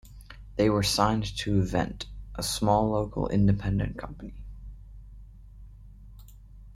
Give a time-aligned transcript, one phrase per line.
[0.55, 4.33] They were signed to Vent, a small local Independent company.